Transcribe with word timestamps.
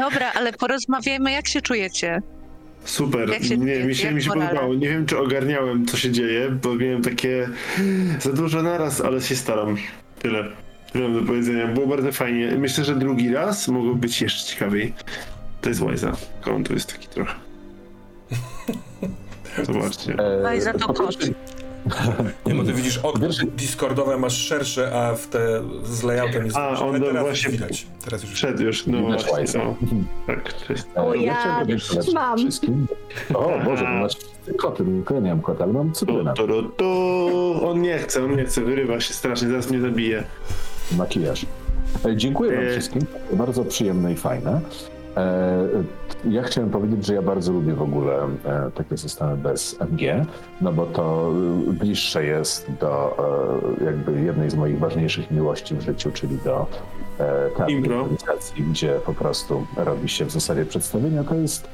Dobra, 0.00 0.32
ale 0.34 0.52
porozmawiajmy, 0.52 1.32
jak 1.32 1.48
się 1.48 1.60
czujecie. 1.60 2.22
Super. 2.84 3.28
Jak 3.30 3.44
się- 3.44 3.56
nie, 3.58 3.84
mi 3.84 3.94
się, 3.94 4.12
mi 4.12 4.22
się 4.22 4.28
morale? 4.28 4.48
podobało. 4.48 4.74
Nie 4.74 4.88
wiem, 4.88 5.06
czy 5.06 5.18
ogarniałem, 5.18 5.86
co 5.86 5.96
się 5.96 6.10
dzieje, 6.10 6.50
bo 6.50 6.74
miałem 6.74 7.02
takie 7.02 7.48
za 8.20 8.32
dużo 8.32 8.62
naraz, 8.62 9.00
ale 9.00 9.20
się 9.20 9.36
staram. 9.36 9.76
Tyle. 10.22 10.44
Tyle 10.92 11.08
mam 11.08 11.20
do 11.20 11.26
powiedzenia. 11.26 11.66
Było 11.66 11.86
bardzo 11.86 12.12
fajnie. 12.12 12.52
Myślę, 12.58 12.84
że 12.84 12.94
drugi 12.96 13.32
raz 13.32 13.68
mogło 13.68 13.94
być 13.94 14.22
jeszcze 14.22 14.52
ciekawiej. 14.54 14.94
To 15.60 15.68
jest 15.68 15.80
Wajza. 15.80 16.16
Tu 16.64 16.74
jest 16.74 16.92
taki 16.92 17.08
trochę. 17.08 17.34
Zobaczcie. 19.66 20.12
E, 20.12 20.42
Daj 20.42 20.60
za 20.60 20.72
to 20.72 20.92
kot. 20.94 21.16
Nie, 22.46 22.54
no 22.54 22.64
ty 22.64 22.72
widzisz 22.72 22.98
okno 22.98 23.26
Wiesz- 23.26 23.46
Discordowe 23.56 24.16
masz 24.18 24.36
szersze, 24.38 24.92
a 24.94 25.14
w 25.14 25.26
te 25.26 25.62
z 25.84 26.02
layoutem 26.02 26.44
jest 26.44 26.56
A, 26.56 26.80
on 26.80 27.00
to 27.00 27.06
teraz 27.06 27.22
właśnie- 27.22 27.50
widać. 27.50 27.86
Teraz 28.04 28.22
już 28.22 28.32
Wszedł 28.32 28.62
już, 28.62 28.86
no 28.86 28.98
Widać 29.06 29.24
właśnie. 29.26 29.62
O, 29.62 29.74
tak, 30.26 30.66
cześć. 30.66 30.84
E, 30.96 31.02
O, 31.02 31.14
ja 31.14 31.64
mam. 32.14 32.38
wszystkim. 32.38 32.86
O 33.34 33.50
Boże, 33.64 33.84
to 33.84 33.90
masz 33.90 34.16
koty, 34.58 34.84
tylko 34.84 35.14
ja 35.14 35.20
nie 35.20 35.30
mam 35.30 35.40
kota, 35.40 35.64
ale 35.64 35.72
mam 35.72 35.92
cytrynę. 35.92 36.34
Tu, 36.34 36.62
tu. 36.62 36.86
On 37.68 37.82
nie 37.82 37.98
chce, 37.98 38.24
on 38.24 38.36
nie 38.36 38.44
chce, 38.44 38.60
wyrywa 38.60 39.00
się 39.00 39.14
strasznie, 39.14 39.48
zaraz 39.48 39.70
mnie 39.70 39.80
zabije. 39.80 40.24
Makijaż. 40.98 41.46
E, 42.04 42.16
Dziękuję 42.16 42.56
wam 42.56 42.64
E. 42.64 42.70
wszystkim. 42.70 43.02
Bardzo 43.32 43.64
przyjemne 43.64 44.12
i 44.12 44.16
fajne. 44.16 44.60
E, 45.16 45.66
Ja 46.24 46.42
chciałem 46.42 46.70
powiedzieć, 46.70 47.06
że 47.06 47.14
ja 47.14 47.22
bardzo 47.22 47.52
lubię 47.52 47.74
w 47.74 47.82
ogóle 47.82 48.28
e, 48.44 48.70
takie 48.74 48.96
systemy 48.96 49.36
bez 49.36 49.76
MG, 49.80 50.26
no 50.60 50.72
bo 50.72 50.86
to 50.86 51.32
e, 51.68 51.72
bliższe 51.72 52.24
jest 52.24 52.66
do 52.80 53.16
jakby 53.84 54.20
jednej 54.20 54.50
z 54.50 54.54
moich 54.54 54.78
ważniejszych 54.78 55.30
miłości 55.30 55.74
w 55.74 55.80
życiu, 55.80 56.10
czyli 56.12 56.38
do 56.44 56.66
improwizacji, 57.68 58.64
gdzie 58.64 59.00
po 59.06 59.14
prostu 59.14 59.66
robi 59.76 60.08
się 60.08 60.24
w 60.24 60.30
zasadzie 60.30 60.64
przedstawienia. 60.64 61.24
To 61.24 61.34
jest 61.34 61.68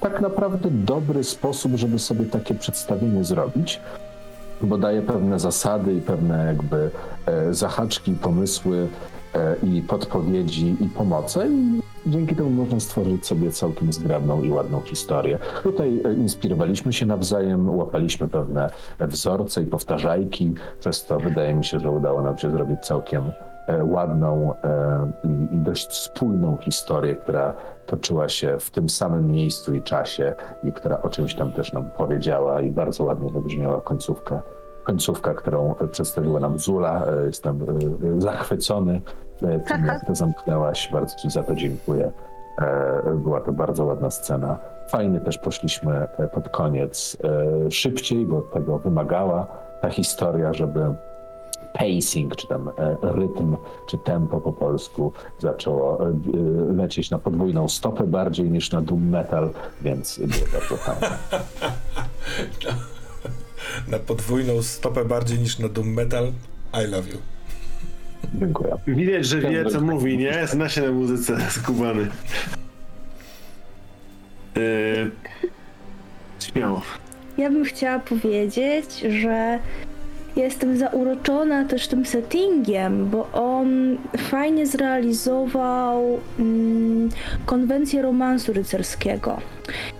tak 0.00 0.20
naprawdę 0.20 0.68
dobry 0.70 1.24
sposób, 1.24 1.72
żeby 1.74 1.98
sobie 1.98 2.24
takie 2.24 2.54
przedstawienie 2.54 3.24
zrobić 3.24 3.80
bo 4.62 4.78
daje 4.78 5.02
pewne 5.02 5.38
zasady 5.40 5.94
i 5.94 6.00
pewne 6.00 6.46
jakby 6.46 6.90
e, 7.26 7.54
zahaczki, 7.54 8.12
pomysły 8.12 8.88
i 9.62 9.82
podpowiedzi 9.82 10.76
i 10.80 10.88
pomoce 10.88 11.48
i 11.48 11.80
dzięki 12.06 12.36
temu 12.36 12.50
można 12.50 12.80
stworzyć 12.80 13.26
sobie 13.26 13.50
całkiem 13.50 13.92
zgrabną 13.92 14.42
i 14.42 14.50
ładną 14.50 14.80
historię. 14.80 15.38
Tutaj 15.62 16.00
e, 16.04 16.14
inspirowaliśmy 16.14 16.92
się 16.92 17.06
nawzajem, 17.06 17.76
łapaliśmy 17.76 18.28
pewne 18.28 18.70
wzorce 19.00 19.62
i 19.62 19.66
powtarzajki, 19.66 20.54
przez 20.80 21.06
to 21.06 21.20
wydaje 21.20 21.54
mi 21.54 21.64
się, 21.64 21.80
że 21.80 21.90
udało 21.90 22.22
nam 22.22 22.38
się 22.38 22.50
zrobić 22.50 22.80
całkiem 22.80 23.32
e, 23.66 23.84
ładną 23.84 24.54
e, 24.64 25.10
i, 25.52 25.56
dość 25.58 25.92
spójną 25.92 26.56
historię, 26.56 27.14
która 27.14 27.54
toczyła 27.86 28.28
się 28.28 28.56
w 28.60 28.70
tym 28.70 28.88
samym 28.88 29.30
miejscu 29.30 29.74
i 29.74 29.82
czasie 29.82 30.34
i 30.64 30.72
która 30.72 31.02
o 31.02 31.08
czymś 31.08 31.34
tam 31.34 31.52
też 31.52 31.72
nam 31.72 31.90
powiedziała 31.96 32.60
i 32.60 32.70
bardzo 32.70 33.04
ładnie 33.04 33.30
wybrzmiała 33.30 33.80
końcówka. 33.80 34.42
Końcówka, 34.84 35.34
którą 35.34 35.74
przedstawiła 35.92 36.40
nam 36.40 36.58
Zula. 36.58 37.06
E, 37.06 37.26
Jestem 37.26 37.60
e, 38.16 38.20
zachwycony 38.20 38.92
e, 38.92 39.23
tym, 39.38 39.86
jak 39.86 40.06
to 40.06 40.14
zamknęłaś. 40.14 40.88
Bardzo 40.92 41.16
Ci 41.16 41.30
za 41.30 41.42
to 41.42 41.54
dziękuję. 41.54 42.12
E, 42.58 43.14
Była 43.14 43.40
to 43.40 43.52
bardzo 43.52 43.84
ładna 43.84 44.10
scena. 44.10 44.58
Fajnie 44.88 45.20
też 45.20 45.38
poszliśmy 45.38 46.06
e, 46.18 46.28
pod 46.28 46.48
koniec 46.48 47.16
e, 47.66 47.70
szybciej, 47.70 48.26
bo 48.26 48.40
tego 48.40 48.78
wymagała 48.78 49.46
ta 49.80 49.90
historia, 49.90 50.52
żeby 50.52 50.94
pacing, 51.72 52.36
czy 52.36 52.48
tam 52.48 52.68
e, 52.68 52.96
rytm, 53.02 53.56
czy 53.86 53.98
tempo 53.98 54.40
po 54.40 54.52
polsku 54.52 55.12
zaczęło 55.38 56.00
e, 56.00 56.08
e, 56.08 56.12
lecieć 56.72 57.10
na 57.10 57.18
podwójną 57.18 57.68
stopę 57.68 58.06
bardziej 58.06 58.50
niż 58.50 58.72
na 58.72 58.82
doom 58.82 59.08
metal, 59.08 59.50
więc 59.82 60.18
było 60.18 60.46
bardzo 60.52 60.76
fajnie. 60.76 61.16
na 63.88 63.98
podwójną 63.98 64.62
stopę 64.62 65.04
bardziej 65.04 65.38
niż 65.38 65.58
na 65.58 65.68
Doom 65.68 65.88
Metal. 65.88 66.32
I 66.74 66.86
love 66.86 67.08
you. 67.08 67.33
Dziękuję. 68.34 68.76
Widać, 68.86 69.26
że 69.26 69.40
wie, 69.40 69.64
co 69.64 69.80
mówi, 69.80 70.18
nie? 70.18 70.46
Zna 70.46 70.68
się 70.68 70.82
na 70.82 70.92
muzyce, 70.92 71.36
skubany. 71.50 72.06
Yy... 74.56 75.10
Śmiało. 76.40 76.82
Ja 77.38 77.50
bym 77.50 77.64
chciała 77.64 77.98
powiedzieć, 77.98 79.00
że 79.00 79.58
jestem 80.36 80.78
zauroczona 80.78 81.64
też 81.64 81.88
tym 81.88 82.06
settingiem, 82.06 83.10
bo 83.10 83.32
on 83.32 83.96
fajnie 84.18 84.66
zrealizował 84.66 86.20
mm, 86.38 87.08
konwencję 87.46 88.02
romansu 88.02 88.52
rycerskiego. 88.52 89.40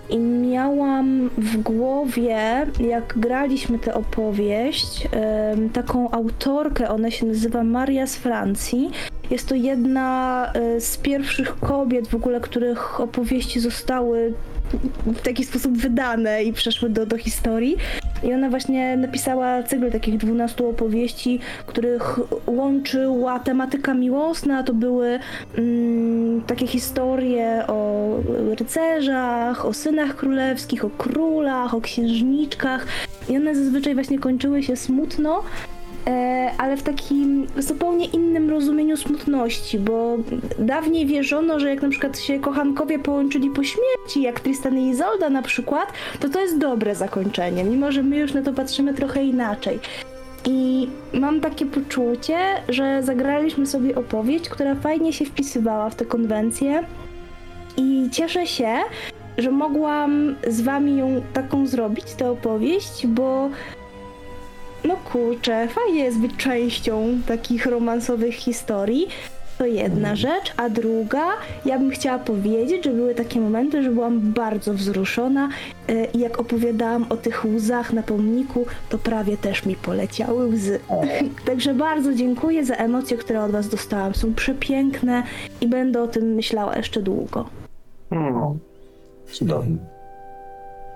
I 0.09 0.17
miałam 0.19 1.29
w 1.37 1.57
głowie, 1.57 2.67
jak 2.79 3.13
graliśmy 3.17 3.79
tę 3.79 3.93
opowieść, 3.93 5.07
taką 5.73 6.11
autorkę, 6.11 6.89
ona 6.89 7.11
się 7.11 7.25
nazywa 7.25 7.63
Maria 7.63 8.07
z 8.07 8.15
Francji. 8.15 8.91
Jest 9.29 9.49
to 9.49 9.55
jedna 9.55 10.51
e, 10.53 10.81
z 10.81 10.97
pierwszych 10.97 11.59
kobiet 11.59 12.07
w 12.07 12.15
ogóle, 12.15 12.41
których 12.41 12.99
opowieści 13.01 13.59
zostały 13.59 14.33
w 15.05 15.21
taki 15.21 15.45
sposób 15.45 15.77
wydane 15.77 16.43
i 16.43 16.53
przeszły 16.53 16.89
do, 16.89 17.05
do 17.05 17.17
historii. 17.17 17.77
I 18.23 18.33
ona 18.33 18.49
właśnie 18.49 18.97
napisała 18.97 19.63
cykl 19.63 19.91
takich 19.91 20.17
12 20.17 20.67
opowieści, 20.67 21.39
których 21.65 22.19
łączyła 22.47 23.39
tematyka 23.39 23.93
miłosna. 23.93 24.63
To 24.63 24.73
były 24.73 25.19
mm, 25.57 26.41
takie 26.41 26.67
historie 26.67 27.63
o 27.67 28.09
rycerzach, 28.59 29.65
o 29.65 29.73
synach 29.73 30.15
królewskich, 30.15 30.85
o 30.85 30.89
królach, 30.89 31.73
o 31.73 31.81
księżniczkach. 31.81 32.87
I 33.29 33.37
one 33.37 33.55
zazwyczaj 33.55 33.93
właśnie 33.93 34.19
kończyły 34.19 34.63
się 34.63 34.75
smutno, 34.75 35.43
ale 36.57 36.77
w 36.77 36.83
takim 36.83 37.47
zupełnie 37.57 38.05
innym 38.05 38.49
rozumieniu 38.49 38.97
smutności, 38.97 39.79
bo 39.79 40.17
dawniej 40.59 41.05
wierzono, 41.05 41.59
że 41.59 41.69
jak 41.69 41.81
na 41.81 41.89
przykład 41.89 42.19
się 42.19 42.39
kochankowie 42.39 42.99
połączyli 42.99 43.49
po 43.49 43.63
śmierci, 43.63 44.21
jak 44.21 44.39
Tristan 44.39 44.77
i 44.77 44.89
Izolda 44.89 45.29
na 45.29 45.41
przykład, 45.41 45.93
to 46.19 46.29
to 46.29 46.39
jest 46.39 46.57
dobre 46.57 46.95
zakończenie, 46.95 47.63
mimo 47.63 47.91
że 47.91 48.03
my 48.03 48.17
już 48.17 48.33
na 48.33 48.41
to 48.41 48.53
patrzymy 48.53 48.93
trochę 48.93 49.23
inaczej. 49.23 49.79
I 50.45 50.87
mam 51.13 51.41
takie 51.41 51.65
poczucie, 51.65 52.37
że 52.69 53.03
zagraliśmy 53.03 53.65
sobie 53.65 53.95
opowieść, 53.95 54.49
która 54.49 54.75
fajnie 54.75 55.13
się 55.13 55.25
wpisywała 55.25 55.89
w 55.89 55.95
tę 55.95 56.05
konwencję 56.05 56.83
i 57.77 58.09
cieszę 58.11 58.47
się, 58.47 58.73
że 59.37 59.51
mogłam 59.51 60.35
z 60.47 60.61
wami 60.61 60.97
ją 60.97 61.21
taką 61.33 61.67
zrobić, 61.67 62.13
tę 62.13 62.31
opowieść, 62.31 63.07
bo 63.07 63.49
no 64.87 64.97
kurczę, 64.97 65.67
fajnie 65.67 66.03
jest 66.03 66.19
być 66.19 66.35
częścią 66.37 67.21
takich 67.27 67.65
romansowych 67.65 68.35
historii. 68.35 69.07
To 69.57 69.65
jedna 69.65 70.15
rzecz, 70.15 70.53
a 70.57 70.69
druga, 70.69 71.25
ja 71.65 71.79
bym 71.79 71.91
chciała 71.91 72.19
powiedzieć, 72.19 72.83
że 72.83 72.91
były 72.91 73.15
takie 73.15 73.39
momenty, 73.39 73.83
że 73.83 73.89
byłam 73.89 74.19
bardzo 74.19 74.73
wzruszona 74.73 75.49
e, 75.87 76.05
i 76.05 76.19
jak 76.19 76.39
opowiadałam 76.39 77.05
o 77.09 77.17
tych 77.17 77.45
łzach 77.45 77.93
na 77.93 78.03
pomniku, 78.03 78.65
to 78.89 78.97
prawie 78.97 79.37
też 79.37 79.65
mi 79.65 79.75
poleciały 79.75 80.47
łzy. 80.47 80.79
Także 81.47 81.73
bardzo 81.73 82.13
dziękuję 82.13 82.65
za 82.65 82.75
emocje, 82.75 83.17
które 83.17 83.43
od 83.43 83.51
was 83.51 83.69
dostałam. 83.69 84.15
Są 84.15 84.33
przepiękne 84.33 85.23
i 85.61 85.67
będę 85.67 86.01
o 86.01 86.07
tym 86.07 86.23
myślała 86.33 86.75
jeszcze 86.75 87.01
długo. 87.01 87.49
Hmm. 88.09 88.59
Cudownie. 89.31 89.77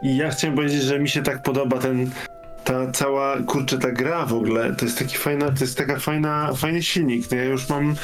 I 0.04 0.18
ja 0.18 0.30
chciałem 0.30 0.56
powiedzieć, 0.56 0.82
że 0.82 1.00
mi 1.00 1.10
się 1.10 1.24
tak 1.24 1.44
podoba 1.44 1.78
ten, 1.78 2.10
ta 2.64 2.92
cała, 2.92 3.38
kurczę, 3.38 3.78
ta 3.78 3.92
gra 3.92 4.26
w 4.26 4.34
ogóle, 4.34 4.76
to 4.76 4.86
jest 4.86 5.00
taki 5.00 5.18
fajna, 5.18 5.46
to 5.46 5.60
jest 5.62 5.78
taka 5.78 6.00
fajna, 6.00 6.54
fajny 6.54 6.84
silnik, 6.84 7.32
no 7.32 7.38
ja 7.38 7.44
już 7.44 7.70
mam, 7.70 7.96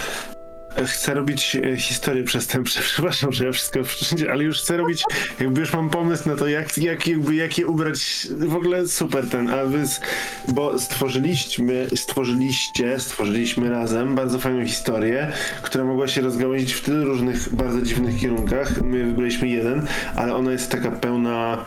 chcę 0.84 1.14
robić 1.14 1.56
e, 1.56 1.78
historię 1.78 2.24
przestępcze, 2.24 2.82
przepraszam, 2.94 3.32
że 3.32 3.46
ja 3.46 3.52
wszystko 3.52 3.84
wszędzie, 3.84 4.32
ale 4.32 4.44
już 4.44 4.62
chcę 4.62 4.78
robić, 4.78 5.04
jakby 5.40 5.62
już 5.62 5.74
mam 5.74 5.90
pomysł 5.90 6.30
na 6.30 6.36
to, 6.36 6.48
jak, 6.48 6.78
jak, 6.78 7.08
jakby, 7.08 7.36
jak 7.36 7.58
je 7.58 7.68
ubrać, 7.68 8.28
w 8.32 8.56
ogóle 8.56 8.88
super 8.88 9.30
ten, 9.30 9.50
a 9.50 9.66
wy, 9.66 9.84
bo 10.48 10.80
stworzyliśmy, 10.80 11.88
stworzyliście, 11.96 13.00
stworzyliśmy 13.00 13.70
razem 13.70 14.16
bardzo 14.16 14.40
fajną 14.40 14.66
historię, 14.66 15.32
która 15.62 15.84
mogła 15.84 16.08
się 16.08 16.22
rozgałęzić 16.22 16.74
w 16.74 16.82
tylu 16.82 17.06
różnych, 17.06 17.56
bardzo 17.56 17.82
dziwnych 17.82 18.20
kierunkach, 18.20 18.82
my 18.82 19.04
wybraliśmy 19.04 19.48
jeden, 19.48 19.88
ale 20.16 20.36
ona 20.36 20.52
jest 20.52 20.72
taka 20.72 20.92
pełna 20.92 21.66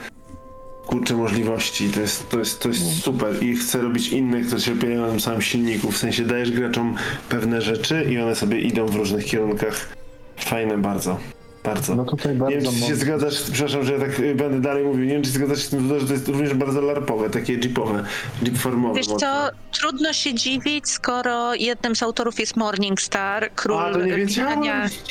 kurczę 0.89 1.15
możliwości. 1.15 1.89
To 1.89 2.01
jest, 2.01 2.29
to 2.29 2.39
jest, 2.39 2.61
to 2.61 2.69
jest 2.69 3.03
super 3.03 3.43
i 3.43 3.57
chcę 3.57 3.81
robić 3.81 4.09
inne, 4.09 4.41
które 4.41 4.61
się 4.61 4.73
opierają 4.73 5.01
na 5.03 5.09
tym 5.09 5.21
samym 5.21 5.43
silniku. 5.43 5.91
W 5.91 5.99
sensie 5.99 6.25
dajesz 6.25 6.51
graczom 6.51 6.97
pewne 7.29 7.63
rzeczy 7.63 8.07
i 8.11 8.19
one 8.19 8.35
sobie 8.35 8.61
idą 8.61 8.87
w 8.87 8.95
różnych 8.95 9.25
kierunkach. 9.25 9.89
Fajne 10.37 10.79
bardzo. 10.79 11.19
Bardzo. 11.69 11.95
No 11.95 12.05
tutaj 12.05 12.33
Nie 12.33 12.39
bardzo 12.39 12.71
wiem, 12.71 12.81
czy 12.81 12.87
się 12.87 12.97
zgadzasz, 12.97 13.43
przepraszam, 13.53 13.85
że 13.85 13.93
ja 13.93 13.99
tak 13.99 14.37
będę 14.37 14.61
dalej 14.61 14.85
mówił, 14.85 15.05
nie 15.05 15.13
wiem, 15.13 15.23
czy 15.23 15.31
zgadzasz 15.31 15.59
się 15.59 15.65
z 15.65 15.71
tym, 15.71 15.99
że 16.01 16.07
to 16.07 16.13
jest 16.13 16.29
również 16.29 16.55
bardzo 16.55 16.81
larpowe, 16.81 17.31
takie 17.31 17.53
jeepowe, 17.53 18.05
jeepformowe. 18.43 18.95
Wiesz 18.95 19.07
co, 19.07 19.49
trudno 19.73 20.13
się 20.13 20.35
dziwić, 20.35 20.89
skoro 20.91 21.55
jednym 21.55 21.97
z 21.97 22.03
autorów 22.03 22.41
jest 22.41 22.57
Morningstar, 22.57 23.51
król 23.55 23.79
A, 23.79 23.93
to 23.93 24.03
nie 24.03 24.15
wiedziałem, 24.17 24.61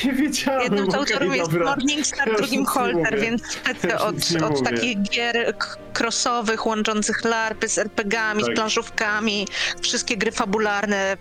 nie 0.04 0.12
wiedziałem. 0.12 0.62
Jednym 0.62 0.90
z 0.90 0.94
autorów 0.94 1.36
jest 1.36 1.50
dobra. 1.50 1.66
Morningstar, 1.66 2.28
Ja 2.28 2.34
drugim 2.34 2.60
nie 2.60 2.66
Holter, 2.66 3.20
więc 3.20 3.42
Ja 3.84 3.92
już 3.92 4.02
od, 4.02 4.30
nie 4.30 4.46
od 4.46 4.62
takich 4.64 5.02
gier 5.02 5.54
crossowych, 5.98 6.66
łączących 6.66 7.24
larpy 7.24 7.68
z 7.68 7.78
RPG-ami, 7.78 8.42
Tak. 8.42 8.52
z 8.52 8.54
planszówkami, 8.54 9.46
wszystkie 9.80 10.16
gry 10.16 10.32
fabularne 10.32 11.16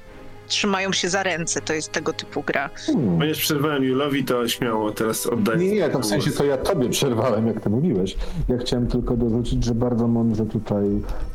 trzymają 0.47 0.93
się 0.93 1.09
za 1.09 1.23
ręce, 1.23 1.61
to 1.61 1.73
jest 1.73 1.91
tego 1.91 2.13
typu 2.13 2.43
gra. 2.43 2.69
Hmm. 2.75 3.17
Ponieważ 3.17 3.39
przerwałem 3.39 3.83
Julowi, 3.83 4.23
to 4.23 4.47
śmiało 4.47 4.91
teraz 4.91 5.27
oddaję. 5.27 5.59
Nie, 5.59 5.71
nie, 5.75 5.89
to 5.89 5.99
w 5.99 6.05
sensie 6.05 6.31
to 6.31 6.45
ja 6.45 6.57
tobie 6.57 6.89
przerwałem, 6.89 7.47
jak 7.47 7.61
ty 7.61 7.69
mówiłeś. 7.69 8.17
Ja 8.49 8.57
chciałem 8.57 8.87
tylko 8.87 9.17
dorzucić, 9.17 9.63
że 9.63 9.75
bardzo 9.75 10.07
mądrze 10.07 10.45
tutaj 10.45 10.85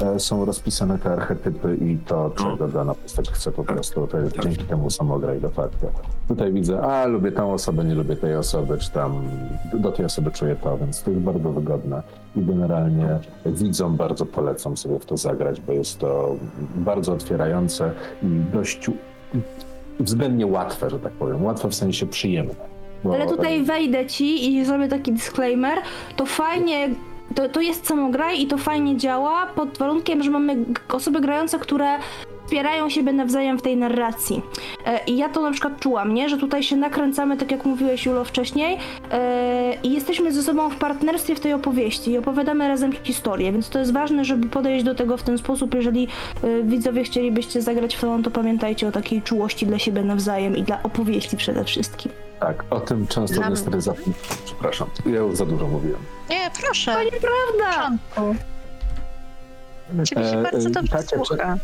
e, 0.01 0.21
są 0.21 0.45
rozpisane 0.45 0.99
te 0.99 1.13
archetypy 1.13 1.77
i 1.77 1.99
to, 2.07 2.31
czego 2.39 2.69
dana 2.69 2.95
postać 2.95 3.31
chce 3.31 3.53
po 3.53 3.65
prostu. 3.65 4.07
To 4.07 4.19
jest 4.19 4.39
dzięki 4.43 4.65
temu 4.65 4.91
samograj 4.91 5.41
de 5.41 5.51
facto. 5.51 5.87
Tutaj 6.29 6.53
widzę, 6.53 6.83
a 6.83 7.07
lubię 7.07 7.33
tą 7.33 7.53
osobę, 7.53 7.85
nie 7.85 7.95
lubię 7.95 8.17
tej 8.17 8.37
osoby, 8.37 8.79
czy 8.79 8.91
tam 8.91 9.23
do 9.75 9.93
tej 9.93 10.07
osoby 10.07 10.31
czuję 10.31 10.57
to, 10.57 10.79
więc 10.79 11.03
to 11.03 11.11
jest 11.11 11.23
bardzo 11.23 11.53
wygodne. 11.53 12.03
I 12.37 12.41
generalnie 12.41 13.19
widzom 13.47 13.97
bardzo 13.97 14.27
polecam 14.27 14.77
sobie 14.77 14.99
w 14.99 15.07
to 15.07 15.17
zagrać, 15.17 15.61
bo 15.61 15.73
jest 15.73 15.99
to 15.99 16.37
bardzo 16.77 17.13
otwierające 17.13 17.93
i 18.23 18.27
dość 18.53 18.91
względnie 20.01 20.47
łatwe, 20.47 20.91
że 20.91 20.99
tak 20.99 21.13
powiem. 21.13 21.45
Łatwe 21.45 21.69
w 21.69 21.75
sensie 21.75 22.07
przyjemne. 22.07 22.55
Ale 23.05 23.27
tutaj 23.27 23.63
wejdę 23.65 24.07
ci 24.07 24.55
i 24.55 24.65
zrobię 24.65 24.89
taki 24.89 25.13
disclaimer. 25.13 25.79
To 26.17 26.27
fajnie, 26.27 26.89
to, 27.35 27.49
to 27.49 27.61
jest 27.61 27.87
samograj 27.87 28.43
i 28.43 28.47
to 28.47 28.59
fajnie 28.59 28.97
działa 28.97 29.47
pod 29.47 29.79
warunkiem, 29.79 30.23
że 30.23 30.31
mamy 30.31 30.57
osoby 30.89 31.21
grające, 31.21 31.59
które 31.59 31.99
wspierają 32.53 32.91
siebie 32.91 33.13
nawzajem 33.13 33.59
w 33.59 33.63
tej 33.63 33.77
narracji. 33.77 34.43
E, 34.87 35.05
I 35.07 35.17
ja 35.17 35.29
to 35.29 35.43
na 35.43 35.51
przykład 35.51 35.81
czułam, 35.81 36.15
nie? 36.15 36.29
Że 36.29 36.39
tutaj 36.39 36.63
się 36.63 36.77
nakręcamy, 36.77 37.37
tak 37.37 37.51
jak 37.51 37.65
mówiłeś 37.65 38.07
Julo 38.07 38.25
wcześniej, 38.25 38.79
e, 39.11 39.75
i 39.83 39.93
jesteśmy 39.93 40.33
ze 40.33 40.43
sobą 40.43 40.71
w 40.71 40.77
partnerstwie 40.77 41.35
w 41.35 41.41
tej 41.41 41.53
opowieści 41.53 42.11
i 42.11 42.19
opowiadamy 42.19 42.69
razem 42.69 42.93
historię, 43.03 43.53
więc 43.53 43.69
to 43.69 43.79
jest 43.79 43.93
ważne, 43.93 44.25
żeby 44.25 44.49
podejść 44.49 44.85
do 44.85 44.95
tego 44.95 45.17
w 45.17 45.23
ten 45.23 45.39
sposób. 45.39 45.75
Jeżeli 45.75 46.09
e, 46.43 46.63
widzowie 46.63 47.05
chcielibyście 47.05 47.63
zagrać 47.63 47.97
w 47.97 48.01
to, 48.01 48.19
to 48.25 48.31
pamiętajcie 48.31 48.89
o 48.89 48.93
takiej 48.93 49.23
czułości 49.23 49.67
dla 49.67 49.79
siebie 49.79 50.03
nawzajem 50.03 50.57
i 50.57 50.63
dla 50.63 50.83
opowieści 50.83 51.37
przede 51.37 51.65
wszystkim. 51.65 52.13
Tak, 52.41 52.65
o 52.71 52.81
tym 52.81 53.07
często 53.07 53.37
Dla- 53.37 53.49
niestety 53.49 53.81
zapominam. 53.81 54.15
Przepraszam, 54.45 54.89
ja 55.07 55.17
już 55.17 55.37
za 55.37 55.47
dużo 55.47 55.69
mówiłem. 55.69 56.01
Nie, 56.31 56.51
proszę. 56.61 56.93
To 56.93 57.03
nieprawda! 57.03 57.91
Ciebie 60.05 60.25
się 60.31 60.39
E, 60.39 60.43
bardzo 60.43 60.71
dobrze 60.71 60.93
tak, 60.93 61.05
słucha. 61.27 61.59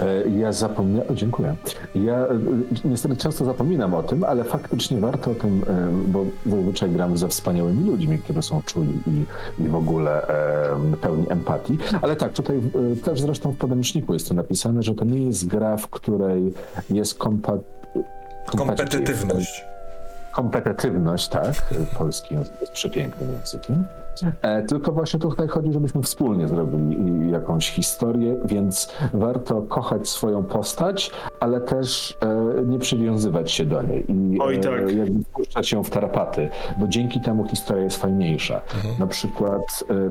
E, 0.00 0.28
Ja 0.38 0.52
zapomniałem, 0.52 1.16
dziękuję. 1.16 1.56
Ja 1.94 2.16
e, 2.16 2.38
niestety 2.84 3.16
często 3.16 3.44
zapominam 3.44 3.94
o 3.94 4.02
tym, 4.02 4.24
ale 4.24 4.44
faktycznie 4.44 5.00
warto 5.00 5.30
o 5.30 5.34
tym, 5.34 5.64
e, 5.68 6.10
bo 6.10 6.24
zazwyczaj 6.46 6.90
gram 6.90 7.16
ze 7.16 7.28
wspaniałymi 7.28 7.90
ludźmi, 7.90 8.18
którzy 8.18 8.42
są 8.42 8.62
czuli 8.62 8.98
i, 9.06 9.24
i 9.62 9.68
w 9.68 9.74
ogóle 9.74 10.28
e, 10.28 10.96
pełni 11.00 11.26
empatii. 11.32 11.78
Ale 12.02 12.16
tak, 12.16 12.32
tutaj 12.32 12.60
też 13.04 13.20
zresztą 13.20 13.52
w 13.52 13.56
podręczniku 13.56 14.12
jest 14.14 14.28
to 14.28 14.34
napisane, 14.34 14.82
że 14.82 14.94
to 14.94 15.04
nie 15.04 15.26
jest 15.26 15.46
gra, 15.46 15.76
w 15.76 15.88
której 15.88 16.54
jest 16.90 17.14
kompa... 17.18 17.52
Kompetytywność. 18.56 19.64
Kompetytywność, 20.32 21.28
tak. 21.28 21.52
Polski 21.98 22.34
jest 22.34 22.52
przepięknym 22.72 23.32
językiem. 23.32 23.84
E, 24.42 24.62
tylko 24.62 24.92
właśnie 24.92 25.20
tutaj 25.20 25.48
chodzi, 25.48 25.72
żebyśmy 25.72 26.02
wspólnie 26.02 26.48
zrobili 26.48 27.30
jakąś 27.30 27.70
historię, 27.70 28.36
więc 28.44 28.92
warto 29.14 29.62
kochać 29.62 30.08
swoją 30.08 30.44
postać, 30.44 31.10
ale 31.40 31.60
też 31.60 32.18
e, 32.20 32.64
nie 32.64 32.78
przywiązywać 32.78 33.50
się 33.50 33.64
do 33.64 33.82
niej 33.82 34.04
i 34.08 34.38
Oj, 34.40 34.60
tak. 34.60 34.80
e, 34.80 34.92
jakby 34.92 35.24
wpuszczać 35.24 35.72
ją 35.72 35.82
w 35.82 35.90
tarapaty, 35.90 36.48
bo 36.78 36.88
dzięki 36.88 37.20
temu 37.20 37.44
historia 37.48 37.84
jest 37.84 37.96
fajniejsza. 37.96 38.60
Na 38.98 39.06
przykład, 39.06 39.84
e, 39.90 40.10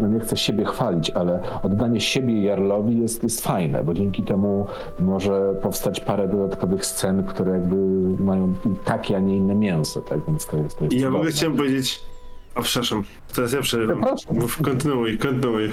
no 0.00 0.08
nie 0.08 0.20
chcę 0.20 0.36
siebie 0.36 0.64
chwalić, 0.64 1.10
ale 1.10 1.40
oddanie 1.62 2.00
siebie 2.00 2.42
Jarlowi 2.42 3.00
jest, 3.00 3.22
jest 3.22 3.40
fajne, 3.40 3.84
bo 3.84 3.94
dzięki 3.94 4.22
temu 4.22 4.66
może 5.00 5.54
powstać 5.62 6.00
parę 6.00 6.28
dodatkowych 6.28 6.86
scen, 6.86 7.24
które 7.24 7.52
jakby 7.52 7.76
mają 8.22 8.54
takie, 8.84 9.16
a 9.16 9.20
nie 9.20 9.36
inne 9.36 9.54
mięso, 9.54 10.00
tak? 10.00 10.20
Więc 10.28 10.46
to 10.46 10.56
jest, 10.56 10.78
to 10.78 10.84
jest 10.84 10.96
I 10.96 11.00
ja 11.00 11.10
w 11.10 11.14
ogóle 11.14 11.30
chciałem 11.30 11.56
powiedzieć... 11.56 12.15
O, 12.56 12.62
przepraszam, 12.62 13.04
teraz 13.34 13.52
ja 13.52 13.60
przerywam. 13.62 14.04
Mów, 14.30 14.62
kontynuuj, 14.62 15.18
kontynuuj. 15.18 15.70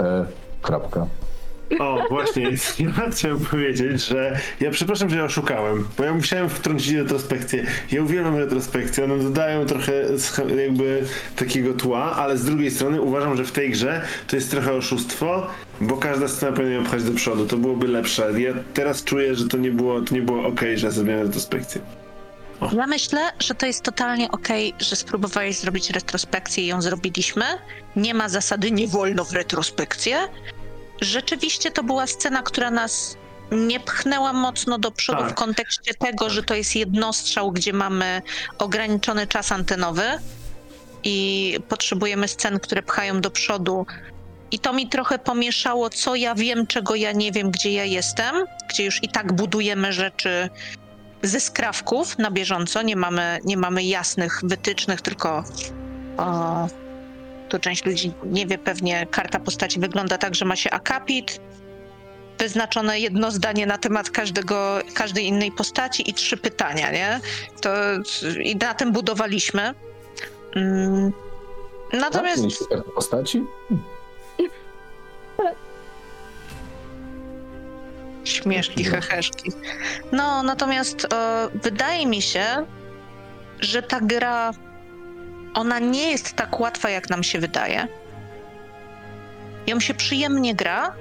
E, 0.00 0.26
kropka. 0.62 1.06
O, 1.78 2.06
właśnie, 2.10 2.50
ja 2.78 3.10
chciałem 3.10 3.40
powiedzieć, 3.40 4.06
że 4.06 4.40
ja 4.60 4.70
przepraszam, 4.70 5.10
że 5.10 5.16
ja 5.16 5.24
oszukałem, 5.24 5.88
bo 5.98 6.04
ja 6.04 6.14
musiałem 6.14 6.48
wtrącić 6.48 6.94
retrospekcję. 6.94 7.66
Ja 7.92 8.02
uwielbiam 8.02 8.36
retrospekcje, 8.36 9.04
one 9.04 9.18
dodają 9.18 9.66
trochę 9.66 9.92
jakby 10.56 11.04
takiego 11.36 11.74
tła, 11.74 12.12
ale 12.12 12.38
z 12.38 12.44
drugiej 12.44 12.70
strony 12.70 13.00
uważam, 13.00 13.36
że 13.36 13.44
w 13.44 13.52
tej 13.52 13.70
grze 13.70 14.02
to 14.26 14.36
jest 14.36 14.50
trochę 14.50 14.72
oszustwo, 14.72 15.46
bo 15.80 15.96
każda 15.96 16.28
scena 16.28 16.52
powinna 16.52 16.84
pchać 16.84 17.04
do 17.04 17.12
przodu, 17.12 17.46
to 17.46 17.56
byłoby 17.56 17.88
lepsze. 17.88 18.40
Ja 18.40 18.52
teraz 18.74 19.04
czuję, 19.04 19.34
że 19.34 19.48
to 19.48 19.56
nie 19.56 19.70
było, 19.70 20.00
to 20.00 20.14
nie 20.14 20.22
było 20.22 20.46
okej, 20.46 20.78
że 20.78 20.90
zrobiłem 20.90 21.22
retrospekcję. 21.22 21.80
Ja 22.72 22.86
myślę, 22.86 23.20
że 23.40 23.54
to 23.54 23.66
jest 23.66 23.82
totalnie 23.82 24.30
okej, 24.30 24.74
że 24.78 24.96
spróbowałeś 24.96 25.56
zrobić 25.56 25.90
retrospekcję 25.90 26.64
i 26.64 26.66
ją 26.66 26.82
zrobiliśmy. 26.82 27.44
Nie 27.96 28.14
ma 28.14 28.28
zasady 28.28 28.70
nie 28.70 28.88
wolno 28.88 29.24
w 29.24 29.32
retrospekcję. 29.32 30.18
Rzeczywiście 31.00 31.70
to 31.70 31.82
była 31.82 32.06
scena, 32.06 32.42
która 32.42 32.70
nas 32.70 33.16
nie 33.52 33.80
pchnęła 33.80 34.32
mocno 34.32 34.78
do 34.78 34.90
przodu 34.90 35.22
Tak. 35.22 35.30
w 35.30 35.34
kontekście 35.34 35.94
tego, 35.94 36.30
że 36.30 36.42
to 36.42 36.54
jest 36.54 36.76
jednostrzał, 36.76 37.52
gdzie 37.52 37.72
mamy 37.72 38.22
ograniczony 38.58 39.26
czas 39.26 39.52
antenowy 39.52 40.04
i 41.04 41.58
potrzebujemy 41.68 42.28
scen, 42.28 42.60
które 42.60 42.82
pchają 42.82 43.20
do 43.20 43.30
przodu. 43.30 43.86
I 44.50 44.58
to 44.58 44.72
mi 44.72 44.88
trochę 44.88 45.18
pomieszało, 45.18 45.90
co 45.90 46.14
ja 46.14 46.34
wiem, 46.34 46.66
czego 46.66 46.94
ja 46.94 47.12
nie 47.12 47.32
wiem, 47.32 47.50
gdzie 47.50 47.72
ja 47.72 47.84
jestem, 47.84 48.34
gdzie 48.70 48.84
już 48.84 49.02
i 49.02 49.08
tak 49.08 49.32
budujemy 49.32 49.92
rzeczy 49.92 50.50
ze 51.24 51.40
skrawków 51.40 52.18
na 52.18 52.30
bieżąco. 52.30 52.82
Nie 52.82 52.96
mamy, 52.96 53.38
nie 53.44 53.56
mamy 53.56 53.82
jasnych 53.84 54.40
wytycznych, 54.42 55.00
tylko 55.00 55.44
o, 56.16 56.66
tu 57.48 57.58
część 57.58 57.84
ludzi 57.84 58.12
nie 58.24 58.46
wie, 58.46 58.58
pewnie 58.58 59.06
karta 59.10 59.40
postaci 59.40 59.80
wygląda 59.80 60.18
tak, 60.18 60.34
że 60.34 60.44
ma 60.44 60.56
się 60.56 60.70
akapit, 60.70 61.40
wyznaczone 62.38 63.00
jedno 63.00 63.30
zdanie 63.30 63.66
na 63.66 63.78
temat 63.78 64.10
każdego, 64.10 64.78
każdej 64.94 65.26
innej 65.26 65.52
postaci 65.52 66.10
i 66.10 66.14
trzy 66.14 66.36
pytania, 66.36 66.90
nie? 66.92 67.20
To, 67.60 67.70
I 68.42 68.56
na 68.56 68.74
tym 68.74 68.92
budowaliśmy. 68.92 69.74
Mm. 70.56 71.12
Tak? 71.90 72.00
Natomiast 72.00 72.68
kartę 72.68 72.90
postaci? 72.94 73.44
Śmieszki, 78.24 78.84
heheszki. 78.84 79.52
No, 80.12 80.42
natomiast 80.42 81.04
e, 81.04 81.48
wydaje 81.54 82.06
mi 82.06 82.22
się, 82.22 82.66
że 83.60 83.82
ta 83.82 84.00
gra, 84.00 84.50
ona 85.54 85.78
nie 85.78 86.10
jest 86.10 86.32
tak 86.32 86.60
łatwa, 86.60 86.90
jak 86.90 87.10
nam 87.10 87.22
się 87.22 87.38
wydaje. 87.38 87.88
Ją 89.66 89.80
się 89.80 89.94
przyjemnie 89.94 90.54
gra, 90.54 90.94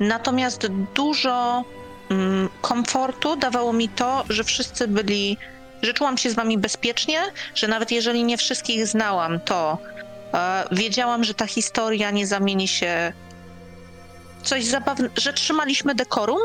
natomiast 0.00 0.66
dużo 0.94 1.64
mm, 2.10 2.48
komfortu 2.60 3.36
dawało 3.36 3.72
mi 3.72 3.88
to, 3.88 4.24
że 4.28 4.44
wszyscy 4.44 4.88
byli, 4.88 5.36
że 5.82 5.94
czułam 5.94 6.18
się 6.18 6.30
z 6.30 6.34
wami 6.34 6.58
bezpiecznie, 6.58 7.20
że 7.54 7.68
nawet 7.68 7.90
jeżeli 7.90 8.24
nie 8.24 8.38
wszystkich 8.38 8.86
znałam, 8.86 9.40
to 9.40 9.78
e, 10.34 10.64
wiedziałam, 10.72 11.24
że 11.24 11.34
ta 11.34 11.46
historia 11.46 12.10
nie 12.10 12.26
zamieni 12.26 12.68
się 12.68 13.12
coś 14.42 14.64
zabawnego, 14.64 15.14
że 15.16 15.32
trzymaliśmy 15.32 15.94
dekorum, 15.94 16.40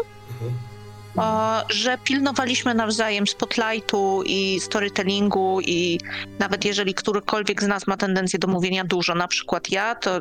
że 1.70 1.98
pilnowaliśmy 1.98 2.74
nawzajem 2.74 3.28
spotlightu 3.28 4.24
i 4.26 4.60
storytellingu 4.60 5.62
i 5.62 6.00
nawet 6.40 6.66
jeżeli 6.66 6.94
którykolwiek 6.94 7.64
z 7.64 7.68
nas 7.68 7.88
ma 7.88 7.98
tendencję 7.98 8.40
do 8.40 8.48
mówienia 8.48 8.84
dużo, 8.84 9.16
na 9.16 9.28
przykład 9.28 9.70
ja, 9.70 9.96
to 9.96 10.20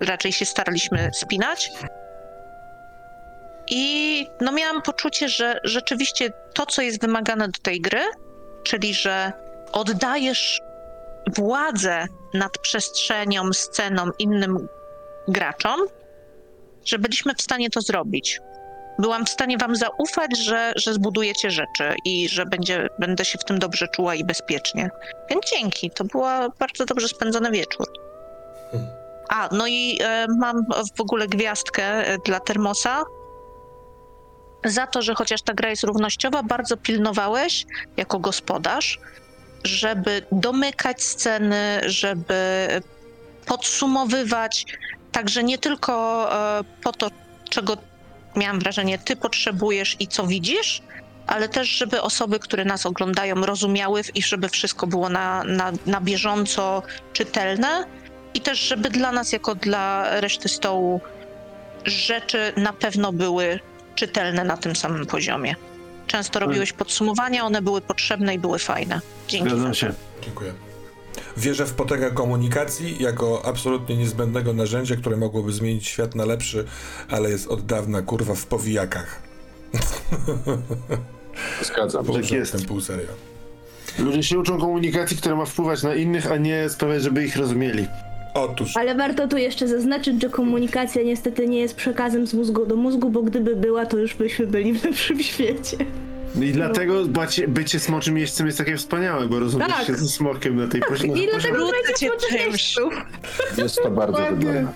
raczej 0.00 0.32
się 0.32 0.44
staraliśmy 0.44 1.10
spinać. 1.14 1.70
I 3.70 4.26
no 4.40 4.52
miałam 4.52 4.82
poczucie, 4.82 5.28
że 5.28 5.60
rzeczywiście 5.64 6.32
to, 6.54 6.66
co 6.66 6.82
jest 6.82 7.00
wymagane 7.00 7.46
do 7.48 7.60
tej 7.62 7.80
gry, 7.80 8.02
czyli 8.62 8.94
że 8.94 9.32
oddajesz 9.72 10.60
władzę 11.36 12.06
nad 12.34 12.58
przestrzenią, 12.58 13.52
sceną 13.52 14.10
innym 14.18 14.68
graczom, 15.28 15.80
że 16.84 16.98
byliśmy 16.98 17.34
w 17.34 17.42
stanie 17.42 17.70
to 17.70 17.80
zrobić. 17.80 18.40
Byłam 18.98 19.26
w 19.26 19.30
stanie 19.30 19.58
wam 19.58 19.76
zaufać, 19.76 20.38
że, 20.38 20.72
że 20.76 20.94
zbudujecie 20.94 21.50
rzeczy 21.50 21.94
i 22.04 22.28
że 22.28 22.46
będzie, 22.46 22.88
będę 22.98 23.24
się 23.24 23.38
w 23.38 23.44
tym 23.44 23.58
dobrze 23.58 23.88
czuła 23.88 24.14
i 24.14 24.24
bezpiecznie. 24.24 24.90
Więc 25.30 25.50
dzięki, 25.50 25.90
to 25.90 26.04
był 26.04 26.22
bardzo 26.58 26.84
dobrze 26.84 27.08
spędzony 27.08 27.50
wieczór. 27.50 27.86
Hmm. 28.70 28.90
A, 29.28 29.48
no 29.52 29.66
i 29.66 29.98
e, 30.02 30.26
mam 30.38 30.66
w 30.96 31.00
ogóle 31.00 31.26
gwiazdkę 31.26 31.84
e, 31.84 32.18
dla 32.18 32.40
Termosa. 32.40 33.04
Za 34.64 34.86
to, 34.86 35.02
że 35.02 35.14
chociaż 35.14 35.42
ta 35.42 35.54
gra 35.54 35.70
jest 35.70 35.84
równościowa, 35.84 36.42
bardzo 36.42 36.76
pilnowałeś 36.76 37.66
jako 37.96 38.18
gospodarz, 38.18 38.98
żeby 39.64 40.22
domykać 40.32 41.02
sceny, 41.02 41.80
żeby 41.86 42.68
podsumowywać, 43.46 44.66
także 45.12 45.44
nie 45.44 45.58
tylko 45.58 46.28
e, 46.32 46.64
po 46.82 46.92
to, 46.92 47.10
czego 47.50 47.76
miałam 48.36 48.60
wrażenie, 48.60 48.98
ty 48.98 49.16
potrzebujesz 49.16 49.96
i 50.00 50.08
co 50.08 50.26
widzisz, 50.26 50.82
ale 51.26 51.48
też, 51.48 51.68
żeby 51.68 52.02
osoby, 52.02 52.38
które 52.38 52.64
nas 52.64 52.86
oglądają, 52.86 53.34
rozumiały 53.34 54.02
i 54.14 54.22
żeby 54.22 54.48
wszystko 54.48 54.86
było 54.86 55.08
na, 55.08 55.44
na, 55.44 55.72
na 55.86 56.00
bieżąco 56.00 56.82
czytelne 57.12 57.84
i 58.34 58.40
też, 58.40 58.58
żeby 58.58 58.90
dla 58.90 59.12
nas, 59.12 59.32
jako 59.32 59.54
dla 59.54 60.20
reszty 60.20 60.48
stołu, 60.48 61.00
rzeczy 61.84 62.52
na 62.56 62.72
pewno 62.72 63.12
były 63.12 63.60
czytelne 63.94 64.44
na 64.44 64.56
tym 64.56 64.76
samym 64.76 65.06
poziomie. 65.06 65.54
Często 66.06 66.38
robiłeś 66.38 66.72
podsumowania, 66.72 67.44
one 67.44 67.62
były 67.62 67.80
potrzebne 67.80 68.34
i 68.34 68.38
były 68.38 68.58
fajne. 68.58 69.00
Dzięki. 69.28 69.50
Zgadzam 69.50 69.74
się. 69.74 69.92
Dziękuję. 70.22 70.69
Wierzę 71.36 71.66
w 71.66 71.72
potęgę 71.72 72.10
komunikacji 72.10 73.02
jako 73.02 73.42
absolutnie 73.44 73.96
niezbędnego 73.96 74.52
narzędzia, 74.52 74.96
które 74.96 75.16
mogłoby 75.16 75.52
zmienić 75.52 75.86
świat 75.88 76.14
na 76.14 76.24
lepszy, 76.24 76.64
ale 77.08 77.30
jest 77.30 77.48
od 77.48 77.66
dawna 77.66 78.02
kurwa 78.02 78.34
w 78.34 78.46
powijakach. 78.46 79.22
Zgadzam 81.62 82.06
Tak 82.06 82.30
jest. 82.30 82.66
pół 82.66 82.80
serio. 82.80 83.08
Ludzie 83.98 84.22
się 84.22 84.38
uczą 84.38 84.58
komunikacji, 84.58 85.16
która 85.16 85.36
ma 85.36 85.44
wpływać 85.44 85.82
na 85.82 85.94
innych, 85.94 86.32
a 86.32 86.36
nie 86.36 86.68
sprawiać, 86.68 87.02
żeby 87.02 87.24
ich 87.24 87.36
rozumieli. 87.36 87.86
Otóż, 88.34 88.76
Ale 88.76 88.94
warto 88.94 89.28
tu 89.28 89.36
jeszcze 89.36 89.68
zaznaczyć, 89.68 90.22
że 90.22 90.28
komunikacja 90.28 91.02
niestety 91.02 91.48
nie 91.48 91.60
jest 91.60 91.74
przekazem 91.74 92.26
z 92.26 92.34
mózgu 92.34 92.66
do 92.66 92.76
mózgu, 92.76 93.10
bo 93.10 93.22
gdyby 93.22 93.56
była, 93.56 93.86
to 93.86 93.98
już 93.98 94.14
byśmy 94.14 94.46
byli 94.46 94.78
w 94.78 94.84
lepszym 94.84 95.22
świecie. 95.22 95.76
I 96.34 96.52
dlatego 96.52 97.04
bycie, 97.04 97.48
bycie 97.48 97.80
smoczym 97.80 98.18
jeźdźcem 98.18 98.46
jest 98.46 98.58
takie 98.58 98.76
wspaniałe, 98.76 99.26
bo 99.28 99.40
rozumiesz 99.40 99.68
Tak. 99.68 99.86
się 99.86 99.94
ze 99.94 100.08
smokiem 100.08 100.56
na 100.56 100.68
tej 100.68 100.80
poziomie. 100.80 101.22
I 101.24 101.28
dlatego 101.30 101.68
grajcie 101.68 101.94
cię 101.94 102.10
czymś. 102.30 102.74
Jest 103.56 103.76
to 103.82 103.90
bardzo 103.90 104.22
dobre. 104.30 104.66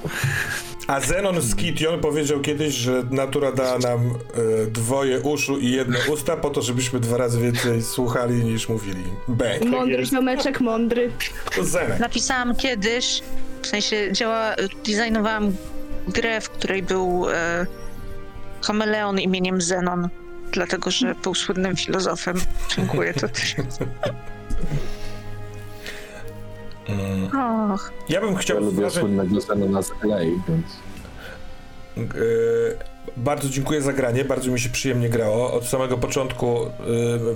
a 0.87 1.01
Zenon 1.01 1.43
Skition 1.43 2.01
powiedział 2.01 2.41
kiedyś, 2.41 2.75
że 2.75 3.03
natura 3.11 3.53
dała 3.53 3.79
nam 3.79 4.01
e, 4.01 4.67
dwoje 4.67 5.21
uszu 5.21 5.59
i 5.59 5.71
jedne 5.71 5.99
usta 6.13 6.37
po 6.37 6.51
to, 6.51 6.63
żebyśmy 6.63 7.01
dwa 7.01 7.17
razy 7.17 7.41
więcej 7.41 7.83
słuchali 7.83 8.35
niż 8.45 8.69
mówili. 8.69 9.03
Bang. 9.29 9.65
Mądry 9.65 10.07
ziomeczek, 10.07 10.61
mądry. 10.61 11.11
To 11.57 11.65
Zenek. 11.65 12.01
Napisałam 12.01 12.57
kiedyś, 12.57 13.23
w 13.63 13.67
sensie 13.67 14.13
działa, 14.13 14.55
designowałam 14.87 15.53
grę, 16.09 16.41
w 16.41 16.51
której 16.51 16.83
był 16.83 17.27
e, 17.31 17.67
chameleon 18.67 19.19
imieniem 19.21 19.61
Zenon, 19.61 20.09
dlatego 20.55 20.91
że 20.91 21.15
był 21.23 21.35
słynnym 21.35 21.77
filozofem. 21.77 22.37
Dziękuję, 22.77 23.15
to 23.15 23.29
też. 23.29 23.55
Mm. 26.89 27.71
Och, 27.73 27.93
Ja 28.09 28.21
bym 28.21 28.33
Ja 28.33 28.39
chciał 28.39 28.57
lubię 28.61 28.71
zauważyć, 28.73 29.01
słynnego 29.01 29.41
Zenona 29.41 29.83
z 29.83 29.91
LA, 30.03 30.19
więc... 30.49 30.67
E, 31.99 32.95
Bardzo 33.17 33.49
dziękuję 33.49 33.83
za 33.83 33.93
granie, 33.93 34.25
bardzo 34.25 34.51
mi 34.51 34.61
się 34.61 34.69
przyjemnie 34.69 35.09
grało. 35.09 35.53
Od 35.53 35.67
samego 35.67 35.99
początku 35.99 36.67
e, 36.67 36.71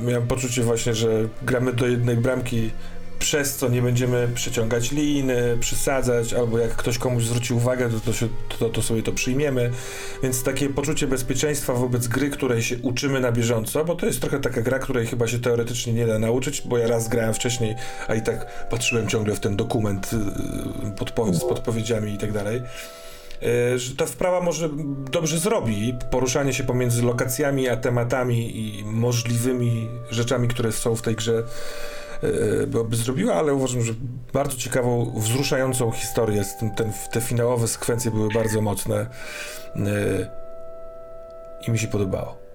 miałem 0.06 0.26
poczucie 0.26 0.62
właśnie, 0.62 0.94
że 0.94 1.08
gramy 1.42 1.72
do 1.72 1.86
jednej 1.86 2.16
bramki, 2.16 2.70
przez 3.18 3.56
co 3.56 3.68
nie 3.68 3.82
będziemy 3.82 4.28
przeciągać 4.34 4.92
liny, 4.92 5.56
przysadzać, 5.60 6.34
albo 6.34 6.58
jak 6.58 6.76
ktoś 6.76 6.98
komuś 6.98 7.24
zwróci 7.24 7.54
uwagę, 7.54 7.90
to, 7.90 8.00
to, 8.00 8.12
się, 8.12 8.28
to, 8.58 8.68
to 8.68 8.82
sobie 8.82 9.02
to 9.02 9.12
przyjmiemy. 9.12 9.70
Więc 10.22 10.42
takie 10.42 10.68
poczucie 10.68 11.06
bezpieczeństwa 11.06 11.72
wobec 11.72 12.08
gry, 12.08 12.30
której 12.30 12.62
się 12.62 12.76
uczymy 12.82 13.20
na 13.20 13.32
bieżąco, 13.32 13.84
bo 13.84 13.94
to 13.94 14.06
jest 14.06 14.20
trochę 14.20 14.40
taka 14.40 14.60
gra, 14.60 14.78
której 14.78 15.06
chyba 15.06 15.26
się 15.26 15.38
teoretycznie 15.38 15.92
nie 15.92 16.06
da 16.06 16.18
nauczyć, 16.18 16.62
bo 16.64 16.78
ja 16.78 16.88
raz 16.88 17.08
grałem 17.08 17.34
wcześniej, 17.34 17.74
a 18.08 18.14
i 18.14 18.22
tak 18.22 18.68
patrzyłem 18.68 19.08
ciągle 19.08 19.34
w 19.34 19.40
ten 19.40 19.56
dokument 19.56 20.10
y, 21.32 21.34
z 21.34 21.44
podpowiedziami 21.44 22.12
i 22.14 22.18
tak 22.18 22.32
dalej. 22.32 22.62
E, 23.42 23.78
że 23.78 23.96
ta 23.96 24.06
wprawa 24.06 24.40
może 24.40 24.70
dobrze 25.10 25.38
zrobi. 25.38 25.94
Poruszanie 26.10 26.52
się 26.52 26.64
pomiędzy 26.64 27.02
lokacjami 27.02 27.68
a 27.68 27.76
tematami 27.76 28.58
i 28.58 28.84
możliwymi 28.84 29.88
rzeczami, 30.10 30.48
które 30.48 30.72
są 30.72 30.96
w 30.96 31.02
tej 31.02 31.16
grze, 31.16 31.42
e, 32.22 32.66
byłoby 32.66 32.96
zrobiła, 32.96 33.34
ale 33.34 33.54
uważam, 33.54 33.82
że 33.82 33.92
bardzo 34.32 34.56
ciekawą, 34.56 35.12
wzruszającą 35.16 35.90
historię. 35.90 36.44
Ten, 36.76 36.92
te 37.12 37.20
finałowe 37.20 37.68
sekwencje 37.68 38.10
były 38.10 38.28
bardzo 38.34 38.60
mocne 38.60 39.06
e, 39.76 40.30
i 41.68 41.70
mi 41.70 41.78
się 41.78 41.88
podobało. 41.88 42.48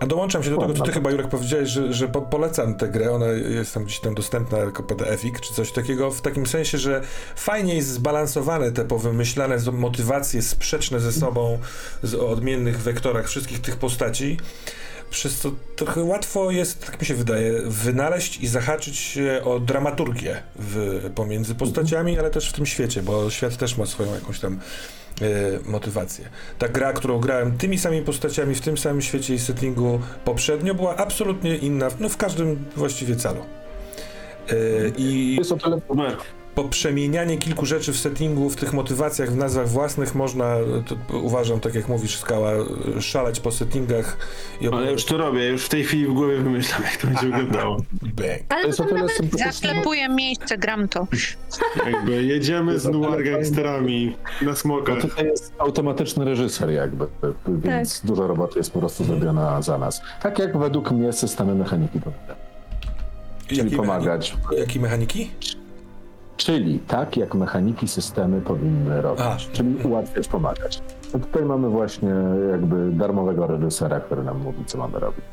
A 0.00 0.06
dołączam 0.06 0.42
się 0.42 0.50
do 0.50 0.56
tego, 0.56 0.74
co 0.74 0.84
ty 0.84 0.92
chyba, 0.92 1.10
Jurek, 1.10 1.28
powiedziałeś, 1.28 1.68
że, 1.68 1.92
że 1.92 2.08
po, 2.08 2.22
polecam 2.22 2.74
tę 2.74 2.88
grę, 2.88 3.12
ona 3.12 3.26
jest 3.26 3.74
tam 3.74 3.84
gdzieś 3.84 4.00
tam 4.00 4.14
dostępna 4.14 4.58
jako 4.58 4.82
PDF-ik, 4.82 5.40
czy 5.40 5.54
coś 5.54 5.72
takiego, 5.72 6.10
w 6.10 6.20
takim 6.20 6.46
sensie, 6.46 6.78
że 6.78 7.00
fajnie 7.36 7.74
jest 7.74 7.88
zbalansowane 7.88 8.72
te 8.72 8.84
powymyślane 8.84 9.58
motywacje 9.72 10.42
sprzeczne 10.42 11.00
ze 11.00 11.12
sobą, 11.12 11.58
z, 12.02 12.14
o 12.14 12.28
odmiennych 12.28 12.80
wektorach 12.80 13.28
wszystkich 13.28 13.60
tych 13.60 13.76
postaci, 13.76 14.36
przez 15.10 15.38
co 15.38 15.50
trochę 15.76 16.02
łatwo 16.02 16.50
jest, 16.50 16.86
tak 16.86 17.00
mi 17.00 17.06
się 17.06 17.14
wydaje, 17.14 17.52
wynaleźć 17.64 18.40
i 18.40 18.46
zahaczyć 18.46 18.96
się 18.96 19.40
o 19.44 19.60
dramaturgię 19.60 20.42
w, 20.56 21.00
pomiędzy 21.14 21.54
postaciami, 21.54 22.18
ale 22.18 22.30
też 22.30 22.48
w 22.48 22.52
tym 22.52 22.66
świecie, 22.66 23.02
bo 23.02 23.30
świat 23.30 23.56
też 23.56 23.78
ma 23.78 23.86
swoją 23.86 24.14
jakąś 24.14 24.40
tam 24.40 24.60
e, 25.20 25.70
motywację. 25.70 26.28
Ta 26.58 26.68
gra, 26.68 26.92
którą 26.92 27.18
grałem 27.18 27.58
tymi 27.58 27.78
samymi 27.78 28.04
postaciami 28.04 28.54
w 28.54 28.60
tym 28.60 28.78
samym 28.78 29.02
świecie 29.02 29.34
i 29.34 29.38
settingu 29.38 30.00
poprzednio, 30.24 30.74
była 30.74 30.96
absolutnie 30.96 31.56
inna, 31.56 31.88
no 32.00 32.08
w 32.08 32.16
każdym 32.16 32.64
właściwie 32.76 33.16
calu. 33.16 33.40
E, 34.50 34.54
I 34.96 35.36
Jest 35.36 35.52
o 35.52 35.56
tyle. 35.56 35.80
Poprzemienianie 36.62 37.38
kilku 37.38 37.66
rzeczy 37.66 37.92
w 37.92 37.96
settingu, 37.96 38.50
w 38.50 38.56
tych 38.56 38.72
motywacjach, 38.72 39.30
w 39.30 39.36
nazwach 39.36 39.68
własnych 39.68 40.14
można, 40.14 40.56
to, 40.86 41.18
uważam, 41.18 41.60
tak 41.60 41.74
jak 41.74 41.88
mówisz, 41.88 42.16
Skała, 42.16 42.50
szaleć 43.00 43.40
po 43.40 43.52
settingach 43.52 44.16
i 44.60 44.68
Ale 44.68 44.92
już 44.92 45.04
to 45.04 45.16
robię, 45.16 45.48
już 45.48 45.64
w 45.64 45.68
tej 45.68 45.84
chwili 45.84 46.06
w 46.06 46.12
głowie 46.12 46.36
wymyślam, 46.36 46.82
jak 46.82 46.96
to 46.96 47.06
będzie 47.06 47.26
wyglądało. 47.26 47.76
Bang. 48.02 48.40
Ale 48.48 48.72
To 48.72 48.84
nawet 48.84 49.20
zaklepuję 49.32 50.08
miejsce, 50.08 50.58
gram 50.58 50.88
to. 50.88 51.06
Jakby 51.86 52.24
jedziemy 52.24 52.78
z 52.78 52.84
noir 52.84 53.24
gangsterami 53.24 54.16
na 54.42 54.56
smoka. 54.56 54.94
No 54.94 55.00
tutaj 55.00 55.26
jest 55.26 55.52
automatyczny 55.58 56.24
reżyser 56.24 56.70
jakby, 56.70 57.06
więc 57.48 58.00
dużo 58.04 58.26
roboty 58.26 58.58
jest 58.58 58.72
po 58.72 58.78
prostu 58.78 59.04
zrobiona 59.04 59.62
za 59.62 59.78
nas. 59.78 60.00
Tak 60.22 60.38
jak 60.38 60.58
według 60.58 60.90
mnie 60.90 61.12
systemy 61.12 61.54
mechaniki 61.54 62.00
powinny. 62.00 62.34
Czyli 63.46 63.76
pomagać. 63.76 64.32
Mechaniki? 64.32 64.60
Jakie 64.60 64.80
mechaniki? 64.80 65.30
Czyli 66.38 66.78
tak 66.78 67.16
jak 67.16 67.34
mechaniki 67.34 67.88
systemy 67.88 68.40
powinny 68.40 69.02
robić. 69.02 69.24
A. 69.24 69.36
Czyli 69.52 69.76
ułatwiać, 69.84 70.28
pomagać. 70.28 70.82
No 71.14 71.20
tutaj 71.20 71.44
mamy 71.44 71.68
właśnie 71.68 72.14
jakby 72.50 72.90
darmowego 72.90 73.46
reżysera, 73.46 74.00
który 74.00 74.22
nam 74.22 74.40
mówi, 74.40 74.64
co 74.66 74.78
mamy 74.78 74.98
robić. 74.98 75.24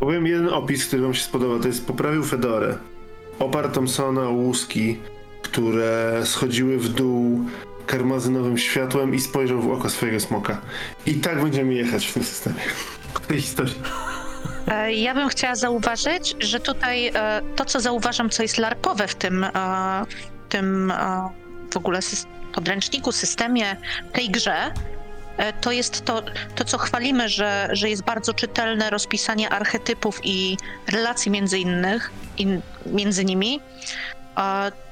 Powiem 0.00 0.26
jeden 0.26 0.48
opis, 0.48 0.86
który 0.86 1.02
wam 1.02 1.14
się 1.14 1.24
spodoba, 1.24 1.62
to 1.62 1.68
jest 1.68 1.86
poprawił 1.86 2.24
Fedorę. 2.24 2.74
Oparł 3.38 3.68
Thompsona 3.70 4.28
o 4.28 4.32
łuski, 4.32 4.98
które 5.42 6.20
schodziły 6.24 6.78
w 6.78 6.88
dół 6.88 7.40
karmazynowym 7.86 8.58
światłem 8.58 9.14
i 9.14 9.20
spojrzał 9.20 9.60
w 9.60 9.70
oko 9.70 9.90
swojego 9.90 10.20
smoka. 10.20 10.60
I 11.06 11.14
tak 11.14 11.42
będziemy 11.42 11.74
jechać 11.74 12.06
w 12.06 12.14
tym 12.14 12.24
systemie. 12.24 12.60
W 13.14 13.26
tej 13.26 13.40
historii. 13.40 13.74
E, 14.68 14.92
Ja 14.92 15.14
bym 15.14 15.28
chciała 15.28 15.54
zauważyć, 15.54 16.34
że 16.38 16.60
tutaj 16.60 17.08
e, 17.08 17.40
to, 17.56 17.64
co 17.64 17.80
zauważam, 17.80 18.30
co 18.30 18.42
jest 18.42 18.58
larpowe 18.58 19.08
w 19.08 19.14
tym, 19.14 19.44
e, 19.44 19.50
w 20.08 20.48
tym 20.48 20.92
w 21.72 21.76
ogóle 21.76 22.00
podręczniku, 22.54 23.12
systemie, 23.12 23.76
tej 24.12 24.30
grze, 24.30 24.72
to 25.60 25.72
jest 25.72 26.04
to, 26.04 26.22
to 26.54 26.64
co 26.64 26.78
chwalimy, 26.78 27.28
że, 27.28 27.68
że 27.72 27.90
jest 27.90 28.04
bardzo 28.04 28.34
czytelne 28.34 28.90
rozpisanie 28.90 29.50
archetypów 29.50 30.20
i 30.24 30.56
relacji 30.92 31.30
między 31.30 31.58
innych, 31.58 32.10
in, 32.38 32.60
między 32.86 33.24
nimi. 33.24 33.60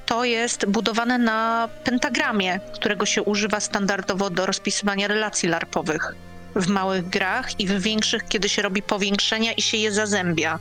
To 0.07 0.25
jest 0.25 0.67
budowane 0.67 1.19
na 1.19 1.69
pentagramie, 1.85 2.61
którego 2.75 3.07
się 3.07 3.23
używa 3.23 3.61
standardowo 3.61 4.31
do 4.31 4.47
rozpisywania 4.47 5.09
relacji 5.09 5.49
larpowych 5.49 6.15
w 6.57 6.69
małych 6.69 7.09
grach 7.09 7.61
i 7.61 7.67
w 7.67 7.83
większych, 7.83 8.29
kiedy 8.29 8.49
się 8.49 8.63
robi 8.63 8.83
powiększenia 8.83 9.53
i 9.53 9.63
się 9.63 9.77
je 9.77 9.93
zazębia. 9.93 10.59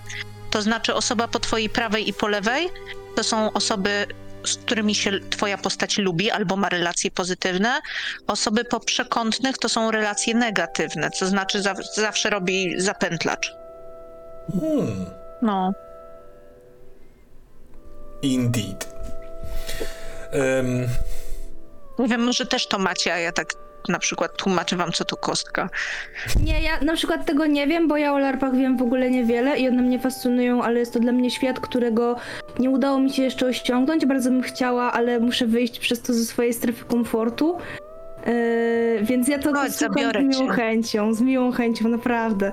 To 0.51 0.61
znaczy 0.61 0.95
osoba 0.95 1.27
po 1.27 1.39
twojej 1.39 1.69
prawej 1.69 2.09
i 2.09 2.13
po 2.13 2.27
lewej 2.27 2.69
to 3.15 3.23
są 3.23 3.53
osoby 3.53 4.07
z 4.45 4.57
którymi 4.57 4.95
się 4.95 5.11
twoja 5.29 5.57
postać 5.57 5.97
lubi 5.97 6.31
albo 6.31 6.55
ma 6.55 6.69
relacje 6.69 7.11
pozytywne. 7.11 7.79
Osoby 8.27 8.63
po 8.65 8.79
przekątnych 8.79 9.57
to 9.57 9.69
są 9.69 9.91
relacje 9.91 10.35
negatywne, 10.35 11.09
co 11.11 11.27
znaczy 11.27 11.61
za, 11.61 11.75
zawsze 11.95 12.29
robi 12.29 12.81
zapętlacz. 12.81 13.53
Hmm. 14.61 15.05
No. 15.41 15.71
Indeed. 18.21 18.93
Em, 20.31 20.87
Nie 21.99 22.07
wiem, 22.07 22.21
może 22.23 22.45
też 22.45 22.67
to 22.67 22.79
macie, 22.79 23.13
a 23.13 23.17
ja 23.17 23.31
tak 23.31 23.53
na 23.89 23.99
przykład 23.99 24.37
tłumaczę 24.37 24.75
wam, 24.75 24.91
co 24.91 25.05
to 25.05 25.17
kostka. 25.17 25.69
Nie, 26.43 26.61
ja 26.61 26.79
na 26.81 26.93
przykład 26.95 27.25
tego 27.25 27.45
nie 27.45 27.67
wiem, 27.67 27.87
bo 27.87 27.97
ja 27.97 28.13
o 28.13 28.19
larpach 28.19 28.55
wiem 28.55 28.77
w 28.77 28.81
ogóle 28.81 29.09
niewiele 29.09 29.59
i 29.59 29.67
one 29.67 29.81
mnie 29.81 29.99
fascynują, 29.99 30.63
ale 30.63 30.79
jest 30.79 30.93
to 30.93 30.99
dla 30.99 31.11
mnie 31.11 31.31
świat, 31.31 31.59
którego 31.59 32.15
nie 32.59 32.69
udało 32.69 32.99
mi 32.99 33.13
się 33.13 33.23
jeszcze 33.23 33.45
osiągnąć. 33.45 34.05
Bardzo 34.05 34.29
bym 34.29 34.41
chciała, 34.41 34.91
ale 34.91 35.19
muszę 35.19 35.45
wyjść 35.47 35.79
przez 35.79 36.01
to 36.01 36.13
ze 36.13 36.25
swojej 36.25 36.53
strefy 36.53 36.85
komfortu. 36.85 37.57
Yy, 38.27 38.33
więc 39.03 39.27
ja 39.27 39.39
to 39.39 39.53
Chodź, 39.53 39.71
zabiorę 39.71 40.21
z 40.21 40.23
miłą 40.39 40.47
cię. 40.47 40.53
chęcią, 40.53 41.13
z 41.13 41.21
miłą 41.21 41.51
chęcią, 41.51 41.87
naprawdę. 41.89 42.51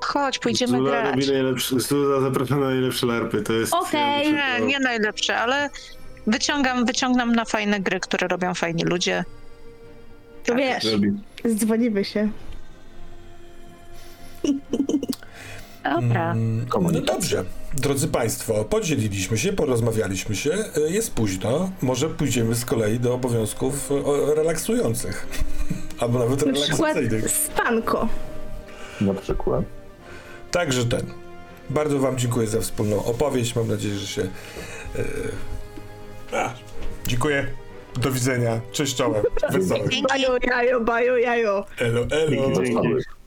Chodź, 0.00 0.38
pójdziemy 0.38 0.78
Zula 0.78 0.90
grać. 0.90 1.28
najlepsze, 1.28 1.80
Zula 1.80 2.20
zaprasza 2.20 2.56
na 2.56 2.66
najlepsze 2.66 3.06
larpy, 3.06 3.42
to 3.42 3.52
jest... 3.52 3.74
Okej. 3.74 4.32
Nie, 4.32 4.66
nie 4.66 4.78
najlepsze, 4.78 5.36
ale 5.38 5.70
wyciągam, 6.26 6.84
wyciągam 6.84 7.32
na 7.32 7.44
fajne 7.44 7.80
gry, 7.80 8.00
które 8.00 8.28
robią 8.28 8.54
fajni 8.54 8.84
ludzie. 8.84 9.24
To 10.48 10.54
wiesz, 10.54 10.84
Robi. 10.92 11.12
zdzwonimy 11.44 12.04
się. 12.04 12.28
Dobra. 15.84 16.32
mm, 16.32 16.66
no 16.92 17.00
dobrze. 17.00 17.44
Drodzy 17.74 18.08
Państwo, 18.08 18.64
podzieliliśmy 18.64 19.38
się, 19.38 19.52
porozmawialiśmy 19.52 20.36
się. 20.36 20.52
E, 20.86 20.90
Jest 20.90 21.14
późno. 21.14 21.70
Może 21.82 22.08
pójdziemy 22.10 22.54
z 22.54 22.64
kolei 22.64 23.00
do 23.00 23.14
obowiązków 23.14 23.90
e, 24.30 24.34
relaksujących. 24.34 25.26
Albo 26.00 26.18
nawet 26.18 26.46
Na 26.46 26.52
relaksacyjnych. 26.52 27.30
spanko. 27.30 28.08
Na 29.00 29.14
przykład. 29.14 29.64
Także 30.50 30.84
ten. 30.84 31.06
Bardzo 31.70 31.98
Wam 31.98 32.18
dziękuję 32.18 32.46
za 32.46 32.60
wspólną 32.60 33.04
opowieść. 33.04 33.56
Mam 33.56 33.68
nadzieję, 33.68 33.94
że 33.94 34.06
się. 34.06 34.22
E, 36.32 36.36
a, 36.36 36.54
dziękuję. 37.06 37.46
Do 37.98 38.10
widzenia. 38.10 38.60
Cześć 38.72 38.96
czołem. 38.96 39.22
Wesołych. 39.50 39.88
Dzięki. 39.88 40.06
Bajo, 40.08 40.38
jajo, 40.42 40.80
bajo, 40.80 41.16
jajo. 41.16 41.64
Elo, 41.78 42.00
elo. 42.10 42.30
Dzięki. 42.30 42.60
Wesołych. 42.60 43.17